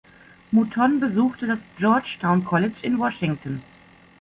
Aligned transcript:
Mouton 0.51 0.97
besuchte 0.99 1.45
das 1.45 1.59
Georgetown 1.77 2.43
College 2.43 2.77
in 2.81 2.97
Washington. 2.97 3.61